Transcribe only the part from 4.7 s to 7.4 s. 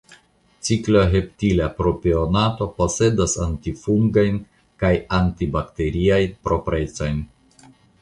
kaj antibakteriajn proprecojn.